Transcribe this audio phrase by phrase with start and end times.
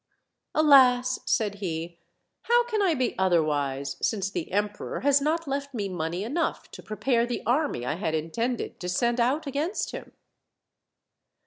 [0.55, 1.99] "Alas!" said he,
[2.45, 6.81] "how can I be otherwise, since the emperor has not left me money enough to
[6.81, 10.13] prepare the army I had in tended to send out against him?"